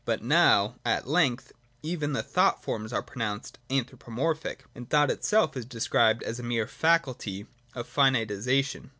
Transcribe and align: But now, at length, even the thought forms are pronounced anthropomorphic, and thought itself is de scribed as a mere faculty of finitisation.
But 0.03 0.23
now, 0.23 0.77
at 0.83 1.07
length, 1.07 1.51
even 1.83 2.13
the 2.13 2.23
thought 2.23 2.63
forms 2.63 2.91
are 2.91 3.03
pronounced 3.03 3.59
anthropomorphic, 3.69 4.63
and 4.73 4.89
thought 4.89 5.11
itself 5.11 5.55
is 5.55 5.63
de 5.65 5.79
scribed 5.79 6.23
as 6.23 6.39
a 6.39 6.43
mere 6.43 6.65
faculty 6.65 7.45
of 7.75 7.87
finitisation. 7.87 8.89